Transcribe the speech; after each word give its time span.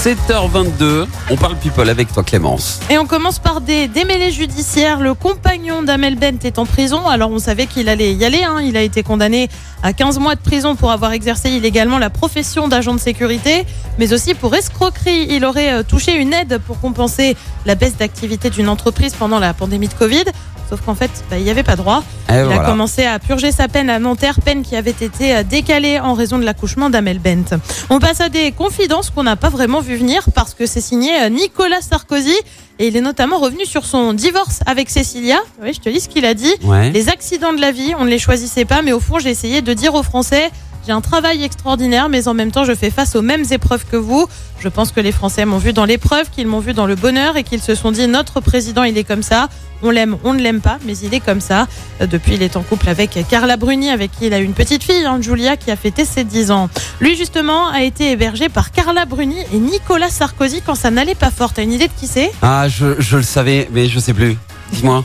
7h22, 0.00 1.06
on 1.30 1.36
parle 1.36 1.56
people 1.56 1.86
avec 1.90 2.10
toi 2.10 2.22
Clémence. 2.22 2.80
Et 2.88 2.96
on 2.96 3.04
commence 3.04 3.38
par 3.38 3.60
des 3.60 3.86
démêlés 3.86 4.30
judiciaires. 4.30 4.98
Le 4.98 5.12
compagnon 5.12 5.82
d'Amel 5.82 6.16
Bent 6.16 6.42
est 6.42 6.58
en 6.58 6.64
prison. 6.64 7.06
Alors 7.06 7.30
on 7.30 7.38
savait 7.38 7.66
qu'il 7.66 7.86
allait 7.90 8.14
y 8.14 8.24
aller. 8.24 8.42
hein. 8.42 8.62
Il 8.62 8.78
a 8.78 8.82
été 8.82 9.02
condamné 9.02 9.50
à 9.82 9.92
15 9.92 10.18
mois 10.18 10.36
de 10.36 10.40
prison 10.40 10.74
pour 10.74 10.90
avoir 10.90 11.12
exercé 11.12 11.50
illégalement 11.50 11.98
la 11.98 12.08
profession 12.08 12.66
d'agent 12.66 12.94
de 12.94 13.00
sécurité, 13.00 13.66
mais 13.98 14.14
aussi 14.14 14.32
pour 14.32 14.54
escroquerie. 14.54 15.26
Il 15.28 15.44
aurait 15.44 15.72
euh, 15.74 15.82
touché 15.82 16.14
une 16.14 16.32
aide 16.32 16.58
pour 16.66 16.80
compenser 16.80 17.36
la 17.66 17.74
baisse 17.74 17.98
d'activité 17.98 18.48
d'une 18.48 18.70
entreprise 18.70 19.12
pendant 19.14 19.38
la 19.38 19.52
pandémie 19.52 19.88
de 19.88 19.94
Covid. 19.94 20.24
Sauf 20.70 20.82
qu'en 20.82 20.94
fait, 20.94 21.10
bah, 21.28 21.36
il 21.36 21.42
n'y 21.42 21.50
avait 21.50 21.64
pas 21.64 21.74
droit. 21.74 22.04
Et 22.28 22.34
Il 22.34 22.52
a 22.52 22.58
commencé 22.60 23.04
à 23.04 23.18
purger 23.18 23.50
sa 23.50 23.66
peine 23.66 23.90
à 23.90 23.98
Nanterre, 23.98 24.40
peine 24.40 24.62
qui 24.62 24.76
avait 24.76 24.92
été 24.92 25.34
euh, 25.34 25.42
décalée 25.42 25.98
en 25.98 26.14
raison 26.14 26.38
de 26.38 26.44
l'accouchement 26.44 26.90
d'Amel 26.90 27.18
Bent. 27.18 27.58
On 27.90 27.98
passe 27.98 28.20
à 28.20 28.28
des 28.28 28.52
confidences 28.52 29.10
qu'on 29.10 29.24
n'a 29.24 29.34
pas 29.34 29.48
vraiment 29.48 29.80
vu 29.80 29.96
venir 29.96 30.22
parce 30.32 30.54
que 30.54 30.66
c'est 30.66 30.80
signé 30.80 31.10
euh, 31.22 31.28
Nicolas 31.28 31.80
Sarkozy 31.80 32.36
et 32.78 32.86
il 32.86 32.96
est 32.96 33.00
notamment 33.00 33.38
revenu 33.38 33.66
sur 33.66 33.84
son 33.84 34.12
divorce 34.12 34.60
avec 34.64 34.90
Cécilia. 34.90 35.40
Oui, 35.60 35.72
je 35.74 35.80
te 35.80 35.88
lis 35.88 36.00
ce 36.00 36.08
qu'il 36.08 36.24
a 36.24 36.34
dit. 36.34 36.54
Ouais. 36.62 36.90
Les 36.90 37.08
accidents 37.08 37.52
de 37.52 37.60
la 37.60 37.72
vie, 37.72 37.92
on 37.98 38.04
ne 38.04 38.10
les 38.10 38.20
choisissait 38.20 38.64
pas, 38.64 38.80
mais 38.82 38.92
au 38.92 39.00
fond, 39.00 39.18
j'ai 39.18 39.30
essayé 39.30 39.62
de 39.62 39.74
dire 39.74 39.94
aux 39.94 40.04
Français. 40.04 40.50
J'ai 40.86 40.92
un 40.92 41.00
travail 41.00 41.44
extraordinaire, 41.44 42.08
mais 42.08 42.26
en 42.28 42.34
même 42.34 42.50
temps, 42.50 42.64
je 42.64 42.74
fais 42.74 42.90
face 42.90 43.14
aux 43.14 43.22
mêmes 43.22 43.44
épreuves 43.50 43.84
que 43.90 43.96
vous. 43.96 44.26
Je 44.60 44.68
pense 44.68 44.92
que 44.92 45.00
les 45.00 45.12
Français 45.12 45.44
m'ont 45.44 45.58
vu 45.58 45.72
dans 45.72 45.84
l'épreuve, 45.84 46.30
qu'ils 46.30 46.46
m'ont 46.46 46.60
vu 46.60 46.72
dans 46.72 46.86
le 46.86 46.94
bonheur 46.94 47.36
et 47.36 47.42
qu'ils 47.44 47.60
se 47.62 47.74
sont 47.74 47.92
dit 47.92 48.06
notre 48.08 48.40
président, 48.40 48.82
il 48.82 48.96
est 48.98 49.04
comme 49.04 49.22
ça. 49.22 49.48
On 49.82 49.90
l'aime, 49.90 50.16
on 50.24 50.34
ne 50.34 50.40
l'aime 50.42 50.60
pas, 50.60 50.78
mais 50.84 50.96
il 50.98 51.14
est 51.14 51.20
comme 51.20 51.40
ça. 51.40 51.66
Euh, 52.02 52.06
Depuis, 52.06 52.34
il 52.34 52.42
est 52.42 52.56
en 52.56 52.62
couple 52.62 52.88
avec 52.90 53.18
Carla 53.30 53.56
Bruni, 53.56 53.88
avec 53.90 54.10
qui 54.12 54.26
il 54.26 54.34
a 54.34 54.38
une 54.38 54.52
petite 54.52 54.82
fille, 54.84 55.06
hein, 55.06 55.18
Julia, 55.22 55.56
qui 55.56 55.70
a 55.70 55.76
fêté 55.76 56.04
ses 56.04 56.24
10 56.24 56.50
ans. 56.50 56.68
Lui, 57.00 57.16
justement, 57.16 57.68
a 57.68 57.82
été 57.82 58.10
hébergé 58.10 58.48
par 58.50 58.72
Carla 58.72 59.06
Bruni 59.06 59.38
et 59.54 59.58
Nicolas 59.58 60.10
Sarkozy 60.10 60.60
quand 60.60 60.74
ça 60.74 60.90
n'allait 60.90 61.14
pas 61.14 61.30
fort. 61.30 61.52
T'as 61.54 61.62
une 61.62 61.72
idée 61.72 61.88
de 61.88 61.92
qui 61.98 62.06
c'est? 62.06 62.30
Ah, 62.42 62.68
je, 62.68 63.00
je 63.00 63.16
le 63.16 63.22
savais, 63.22 63.68
mais 63.72 63.86
je 63.88 63.98
sais 63.98 64.12
plus. 64.12 64.36
Dis-moi. 64.72 65.02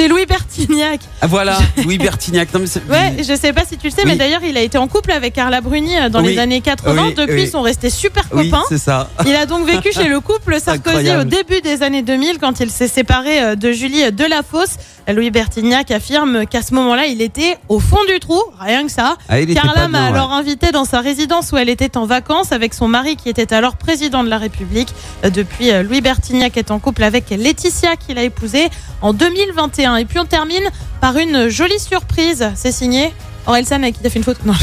C'est 0.00 0.08
Louis 0.08 0.24
Bertignac. 0.24 1.00
Ah 1.20 1.26
voilà, 1.26 1.58
Louis 1.84 1.98
Bertignac. 1.98 2.54
Non, 2.54 2.60
mais 2.60 2.90
Ouais, 2.90 3.22
je 3.22 3.34
sais 3.36 3.52
pas 3.52 3.66
si 3.68 3.76
tu 3.76 3.88
le 3.88 3.92
sais, 3.92 4.06
mais 4.06 4.16
d'ailleurs, 4.16 4.40
il 4.42 4.56
a 4.56 4.62
été 4.62 4.78
en 4.78 4.88
couple 4.88 5.12
avec 5.12 5.34
Carla 5.34 5.60
Bruni 5.60 5.94
euh, 5.94 6.08
dans 6.08 6.22
Oui. 6.22 6.28
les 6.32 6.38
années 6.38 6.62
80. 6.62 7.02
Oui, 7.08 7.14
Depuis, 7.14 7.42
ils 7.42 7.50
sont 7.50 7.60
restés 7.60 7.90
super 7.90 8.26
copains. 8.30 8.62
c'est 8.70 8.78
ça. 8.78 9.10
Il 9.26 9.34
a 9.34 9.44
donc 9.44 9.66
vécu 9.66 9.92
chez 9.92 10.08
le 10.08 10.20
couple 10.20 10.58
Sarkozy 10.64 10.88
Incroyable. 11.10 11.20
au 11.20 11.24
début 11.24 11.60
des 11.60 11.82
années 11.82 12.00
2000 12.00 12.38
quand 12.38 12.60
il 12.60 12.70
s'est 12.70 12.88
séparé 12.88 13.42
euh, 13.42 13.54
de 13.56 13.72
Julie 13.72 14.10
Delafosse. 14.10 14.76
Louis 15.08 15.30
Bertignac 15.30 15.90
affirme 15.90 16.46
qu'à 16.46 16.62
ce 16.62 16.72
moment-là, 16.74 17.06
il 17.06 17.20
était 17.20 17.56
au 17.68 17.80
fond 17.80 17.98
du 18.06 18.20
trou, 18.20 18.40
rien 18.60 18.84
que 18.86 18.92
ça. 18.92 19.16
Ah, 19.28 19.44
Carla 19.44 19.88
m'a 19.88 20.02
ouais. 20.02 20.08
alors 20.16 20.32
invité 20.32 20.70
dans 20.70 20.84
sa 20.84 21.00
résidence 21.00 21.50
où 21.52 21.56
elle 21.56 21.68
était 21.68 21.96
en 21.96 22.06
vacances 22.06 22.52
avec 22.52 22.74
son 22.74 22.86
mari 22.86 23.16
qui 23.16 23.28
était 23.28 23.52
alors 23.52 23.76
président 23.76 24.22
de 24.22 24.28
la 24.30 24.38
République. 24.38 24.88
Euh, 25.24 25.30
Depuis, 25.30 25.70
Louis 25.82 26.00
Bertignac 26.00 26.56
est 26.56 26.70
en 26.70 26.78
couple 26.78 27.02
avec 27.02 27.28
Laetitia 27.30 27.96
qu'il 27.96 28.18
a 28.18 28.22
épousée 28.22 28.68
en 29.02 29.12
2021. 29.12 29.89
Et 29.96 30.04
puis 30.04 30.18
on 30.18 30.24
termine 30.24 30.70
par 31.00 31.16
une 31.16 31.48
jolie 31.48 31.78
surprise. 31.78 32.50
C'est 32.54 32.72
signé 32.72 33.12
Orelsan 33.46 33.82
avec 33.82 33.94
qui 33.94 34.00
il 34.02 34.06
a 34.06 34.10
fait 34.10 34.18
une 34.18 34.24
photo. 34.24 34.40
Non, 34.44 34.54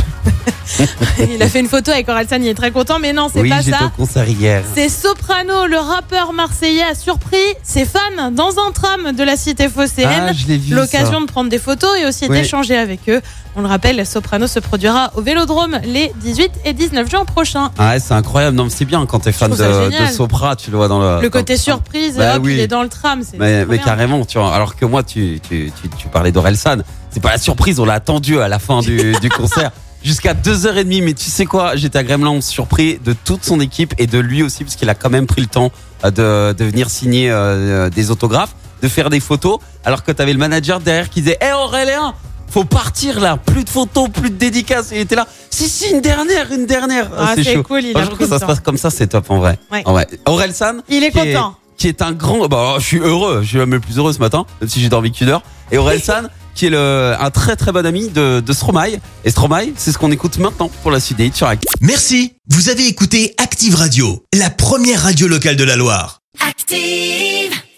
il 1.31 1.41
a 1.41 1.47
fait 1.49 1.59
une 1.59 1.67
photo 1.67 1.91
avec 1.91 2.07
Orelsan, 2.09 2.37
il 2.41 2.47
est 2.47 2.53
très 2.53 2.71
content, 2.71 2.99
mais 2.99 3.13
non, 3.13 3.27
c'est 3.33 3.41
Oui, 3.41 3.49
pas 3.49 3.61
ça. 3.61 3.85
au 3.85 3.89
concert 3.89 4.27
hier. 4.27 4.63
C'est 4.75 4.89
Soprano, 4.89 5.65
le 5.67 5.77
rappeur 5.77 6.33
marseillais, 6.33 6.83
a 6.83 6.95
surpris 6.95 7.37
ses 7.63 7.85
fans 7.85 8.31
dans 8.31 8.51
un 8.67 8.71
tram 8.71 9.11
de 9.15 9.23
la 9.23 9.35
cité 9.37 9.69
phocéenne. 9.69 10.27
Ah, 10.29 10.33
je 10.33 10.47
l'ai 10.47 10.57
vu. 10.57 10.73
L'occasion 10.75 11.21
de 11.21 11.25
prendre 11.25 11.49
des 11.49 11.59
photos 11.59 11.91
et 11.99 12.05
aussi 12.05 12.25
Oui. 12.29 12.37
d'échanger 12.37 12.77
avec 12.77 13.01
eux. 13.09 13.21
On 13.55 13.61
le 13.61 13.67
rappelle, 13.67 14.05
Soprano 14.05 14.45
se 14.45 14.59
produira 14.59 15.11
au 15.15 15.21
Vélodrome 15.21 15.79
les 15.83 16.11
18 16.17 16.51
et 16.65 16.73
19 16.73 17.09
juin 17.09 17.25
prochains. 17.25 17.71
Ah, 17.80 17.91
ouais, 17.93 17.99
c'est 17.99 18.13
incroyable. 18.13 18.55
Non, 18.55 18.67
c'est 18.69 18.86
bien 18.86 19.03
quand 19.07 19.19
t'es 19.21 19.31
fan 19.31 19.49
de, 19.49 19.55
de 19.55 20.05
Sopra, 20.11 20.55
tu 20.55 20.69
le 20.69 20.77
vois 20.77 20.87
dans 20.87 20.99
le. 20.99 21.21
Le 21.21 21.30
côté 21.31 21.57
surprise, 21.57 22.17
Bah 22.17 22.36
hop, 22.36 22.43
oui. 22.45 22.53
il 22.53 22.59
est 22.59 22.67
dans 22.67 22.83
le 22.83 22.89
tram. 22.89 23.21
Mais, 23.39 23.65
mais 23.65 23.80
carrément, 23.80 24.23
tu 24.25 24.37
vois. 24.37 24.53
Alors 24.53 24.75
que 24.75 24.86
moi, 24.86 25.02
tu, 25.02 25.39
tu, 25.47 25.71
tu, 25.81 25.89
tu 25.89 26.07
parlais 26.07 26.31
d'Orelsan. 26.31 26.77
C'est 27.09 27.19
pas 27.19 27.31
la 27.31 27.37
surprise, 27.39 27.80
on 27.80 27.86
l'a 27.86 27.93
attendu 27.95 28.39
à 28.39 28.47
la 28.47 28.59
fin 28.59 28.81
du, 28.81 29.13
du 29.13 29.30
concert. 29.30 29.71
Jusqu'à 30.03 30.33
2h30, 30.33 31.03
mais 31.03 31.13
tu 31.13 31.30
sais 31.30 31.45
quoi, 31.45 31.75
j'étais 31.75 31.97
à 31.99 32.03
Gremlin 32.03 32.39
surpris 32.41 32.99
de 33.03 33.13
toute 33.13 33.43
son 33.43 33.59
équipe 33.59 33.93
et 33.97 34.08
de 34.08 34.19
lui 34.19 34.43
aussi, 34.43 34.63
parce 34.63 34.75
qu'il 34.75 34.89
a 34.89 34.95
quand 34.95 35.09
même 35.09 35.25
pris 35.25 35.41
le 35.41 35.47
temps 35.47 35.71
euh, 36.05 36.52
de, 36.52 36.58
de 36.58 36.65
venir 36.69 36.89
signer 36.89 37.30
euh, 37.31 37.89
des 37.89 38.11
autographes, 38.11 38.55
de 38.81 38.87
faire 38.87 39.09
des 39.09 39.19
photos, 39.19 39.57
alors 39.83 40.03
que 40.03 40.11
t'avais 40.11 40.33
le 40.33 40.39
manager 40.39 40.80
derrière 40.80 41.09
qui 41.09 41.21
disait 41.21 41.37
Hé 41.41 41.52
Aurélien, 41.53 42.13
faut 42.49 42.63
partir 42.63 43.19
là, 43.19 43.36
plus 43.37 43.63
de 43.65 43.69
photos, 43.69 44.07
plus 44.09 44.30
de 44.30 44.36
dédicaces. 44.36 44.89
Il 44.91 44.99
était 44.99 45.15
là, 45.15 45.27
si, 45.49 45.67
si, 45.67 45.89
une 45.91 45.99
dernière, 46.02 46.52
une 46.53 46.65
dernière. 46.67 47.09
Ah, 47.17 47.33
c'est 47.36 47.43
chaud. 47.55 47.63
cool, 47.63 47.83
il 47.83 47.97
a 47.97 48.02
Franchement, 48.02 48.17
que 48.17 48.27
ça 48.27 48.39
se 48.39 48.45
passe 48.45 48.59
comme 48.61 48.77
ça, 48.77 48.89
c'est 48.89 49.07
top 49.07 49.30
en 49.30 49.39
vrai. 49.39 49.59
Ouais. 49.71 49.81
En 49.86 49.91
vrai. 49.93 50.07
Orelsan, 50.25 50.75
Il 50.89 51.03
est 51.03 51.11
qui 51.11 51.19
est- 51.19 51.33
content. 51.33 51.55
qui 51.75 51.87
est 51.89 52.02
un 52.02 52.13
grand. 52.13 52.47
Bah, 52.47 52.75
je 52.80 52.86
suis 52.86 52.99
heureux, 52.99 53.39
je 53.41 53.47
suis 53.47 53.57
même 53.57 53.71
le 53.73 53.80
plus 53.81 53.97
heureux 53.97 54.13
ce 54.13 54.19
matin, 54.19 54.45
même 54.61 54.69
si 54.69 54.80
j'ai 54.80 54.89
dormi 54.89 55.11
qu'une 55.11 55.27
heure. 55.30 55.41
Et 55.71 55.77
Orelsan, 55.77 56.30
qui 56.57 56.65
est 56.65 56.69
le, 56.71 57.15
un 57.19 57.29
très 57.29 57.55
très 57.55 57.71
bon 57.71 57.85
ami 57.85 58.09
de, 58.09 58.41
de 58.41 58.53
Stromae. 58.53 58.99
Et 59.23 59.29
Stromae, 59.29 59.67
c'est 59.77 59.91
ce 59.91 59.97
qu'on 59.97 60.11
écoute 60.11 60.39
maintenant 60.39 60.69
pour 60.81 60.91
la 60.91 60.99
suite 60.99 61.19
des 61.19 61.31
sur 61.31 61.47
Active. 61.47 61.69
Merci, 61.81 62.33
vous 62.49 62.69
avez 62.69 62.87
écouté 62.87 63.35
Active 63.37 63.75
Radio, 63.75 64.23
la 64.33 64.49
première 64.49 65.03
radio 65.03 65.27
locale 65.27 65.55
de 65.55 65.63
la 65.63 65.75
Loire. 65.75 66.21
Active. 66.41 67.57